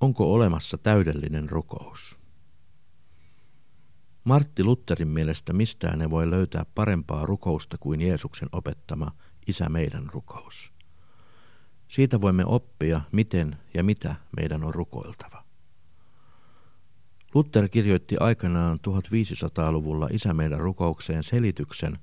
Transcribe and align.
Onko 0.00 0.34
olemassa 0.34 0.78
täydellinen 0.78 1.50
rukous? 1.50 2.18
Martti 4.24 4.64
Lutherin 4.64 5.08
mielestä 5.08 5.52
mistään 5.52 6.00
ei 6.00 6.10
voi 6.10 6.30
löytää 6.30 6.66
parempaa 6.74 7.26
rukousta 7.26 7.78
kuin 7.78 8.00
Jeesuksen 8.00 8.48
opettama 8.52 9.12
Isä 9.46 9.68
meidän 9.68 10.10
rukous. 10.12 10.72
Siitä 11.88 12.20
voimme 12.20 12.44
oppia, 12.46 13.00
miten 13.12 13.56
ja 13.74 13.84
mitä 13.84 14.14
meidän 14.36 14.64
on 14.64 14.74
rukoiltava. 14.74 15.44
Luther 17.34 17.68
kirjoitti 17.68 18.16
aikanaan 18.20 18.80
1500-luvulla 18.88 20.08
Isä 20.12 20.34
meidän 20.34 20.60
rukoukseen 20.60 21.22
selityksen, 21.22 21.98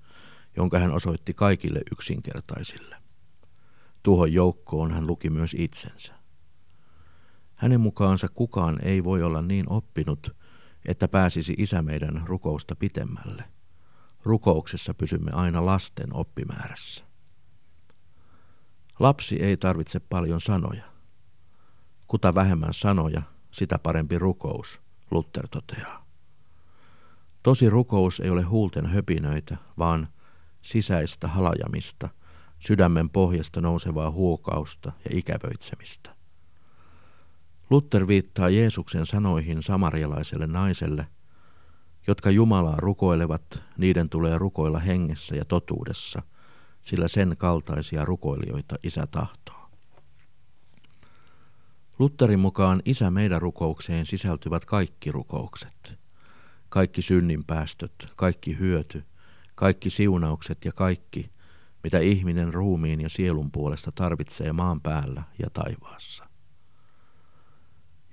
jonka 0.57 0.79
hän 0.79 0.91
osoitti 0.91 1.33
kaikille 1.33 1.81
yksinkertaisille. 1.91 2.95
Tuohon 4.03 4.33
joukkoon 4.33 4.91
hän 4.91 5.07
luki 5.07 5.29
myös 5.29 5.55
itsensä. 5.57 6.20
Hänen 7.62 7.82
mukaansa 7.82 8.28
kukaan 8.30 8.79
ei 8.83 9.04
voi 9.04 9.24
olla 9.24 9.42
niin 9.42 9.69
oppinut, 9.69 10.36
että 10.86 11.07
pääsisi 11.07 11.56
isä 11.57 11.82
meidän 11.82 12.21
rukousta 12.25 12.75
pitemmälle. 12.75 13.43
Rukouksessa 14.24 14.93
pysymme 14.93 15.32
aina 15.32 15.66
lasten 15.66 16.14
oppimäärässä. 16.14 17.04
Lapsi 19.00 19.43
ei 19.43 19.57
tarvitse 19.57 20.00
paljon 20.00 20.42
sanoja. 20.42 20.83
Kuta 22.07 22.36
vähemmän 22.36 22.74
sanoja, 22.74 23.21
sitä 23.52 23.80
parempi 23.80 24.19
rukous, 24.19 24.82
Luther 25.11 25.47
toteaa. 25.47 26.05
Tosi 27.43 27.69
rukous 27.69 28.19
ei 28.19 28.30
ole 28.30 28.41
huulten 28.41 28.86
höpinöitä, 28.86 29.57
vaan 29.78 30.07
sisäistä 30.61 31.28
halajamista, 31.28 32.09
sydämen 32.59 33.09
pohjasta 33.09 33.61
nousevaa 33.61 34.11
huokausta 34.11 34.91
ja 35.05 35.17
ikävöitsemistä. 35.17 36.20
Luther 37.72 38.08
viittaa 38.08 38.50
Jeesuksen 38.50 39.06
sanoihin 39.06 39.64
samarialaiselle 39.64 40.48
naiselle, 40.48 41.08
jotka 42.08 42.31
Jumalaa 42.31 42.75
rukoilevat, 42.78 43.61
niiden 43.78 44.09
tulee 44.09 44.38
rukoilla 44.38 44.80
hengessä 44.80 45.36
ja 45.36 45.45
totuudessa, 45.45 46.22
sillä 46.81 47.08
sen 47.08 47.36
kaltaisia 47.39 48.05
rukoilijoita 48.05 48.75
isä 48.83 49.08
tahtoo. 49.08 49.69
Lutherin 52.00 52.39
mukaan 52.39 52.81
isä 52.86 53.11
meidän 53.11 53.41
rukoukseen 53.41 54.06
sisältyvät 54.06 54.66
kaikki 54.66 55.11
rukoukset, 55.11 56.00
kaikki 56.69 57.02
synninpäästöt, 57.02 57.94
kaikki 58.16 58.59
hyöty, 58.59 59.03
kaikki 59.56 59.89
siunaukset 59.89 60.66
ja 60.66 60.72
kaikki, 60.72 61.31
mitä 61.83 62.00
ihminen 62.00 62.53
ruumiin 62.53 63.02
ja 63.02 63.09
sielun 63.09 63.52
puolesta 63.52 63.91
tarvitsee 63.91 64.53
maan 64.53 64.81
päällä 64.81 65.23
ja 65.39 65.50
taivaassa. 65.53 66.30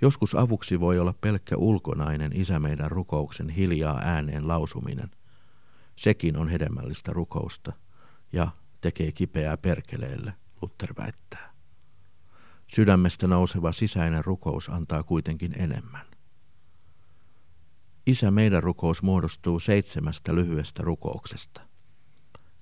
Joskus 0.08 0.34
avuksi 0.34 0.80
voi 0.80 0.98
olla 0.98 1.14
pelkkä 1.20 1.56
ulkonainen 1.56 2.32
isä 2.34 2.58
meidän 2.58 2.90
rukouksen 2.90 3.48
hiljaa 3.48 4.00
ääneen 4.04 4.48
lausuminen. 4.48 5.10
Sekin 5.96 6.36
on 6.36 6.48
hedelmällistä 6.48 7.12
rukousta 7.12 7.72
ja 8.32 8.48
tekee 8.80 9.12
kipeää 9.12 9.56
perkeleelle, 9.56 10.32
Luther 10.62 10.94
väittää. 10.98 11.54
Sydämestä 12.66 13.26
nouseva 13.26 13.72
sisäinen 13.72 14.24
rukous 14.24 14.68
antaa 14.68 15.02
kuitenkin 15.02 15.52
enemmän. 15.62 16.06
Isä 18.06 18.30
meidän 18.30 18.62
rukous 18.62 19.02
muodostuu 19.02 19.60
seitsemästä 19.60 20.34
lyhyestä 20.34 20.82
rukouksesta. 20.82 21.60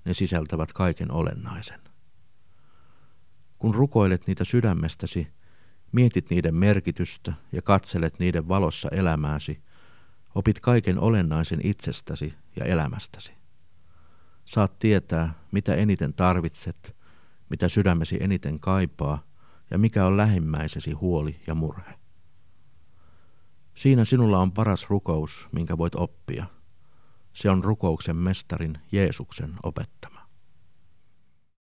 Ne 0.05 0.13
sisältävät 0.13 0.73
kaiken 0.73 1.11
olennaisen. 1.11 1.81
Kun 3.57 3.75
rukoilet 3.75 4.27
niitä 4.27 4.43
sydämestäsi, 4.43 5.36
Mietit 5.91 6.29
niiden 6.29 6.55
merkitystä 6.55 7.33
ja 7.51 7.61
katselet 7.61 8.19
niiden 8.19 8.47
valossa 8.47 8.89
elämääsi, 8.89 9.61
opit 10.35 10.59
kaiken 10.59 10.99
olennaisen 10.99 11.59
itsestäsi 11.63 12.33
ja 12.55 12.65
elämästäsi. 12.65 13.33
Saat 14.45 14.79
tietää, 14.79 15.33
mitä 15.51 15.75
eniten 15.75 16.13
tarvitset, 16.13 16.95
mitä 17.49 17.67
sydämesi 17.67 18.17
eniten 18.19 18.59
kaipaa 18.59 19.23
ja 19.71 19.77
mikä 19.77 20.05
on 20.05 20.17
lähimmäisesi 20.17 20.91
huoli 20.91 21.39
ja 21.47 21.55
murhe. 21.55 21.93
Siinä 23.73 24.05
sinulla 24.05 24.39
on 24.39 24.51
paras 24.51 24.89
rukous, 24.89 25.47
minkä 25.51 25.77
voit 25.77 25.95
oppia. 25.95 26.45
Se 27.33 27.49
on 27.49 27.63
rukouksen 27.63 28.15
mestarin 28.15 28.77
Jeesuksen 28.91 29.53
opettama. 29.63 30.16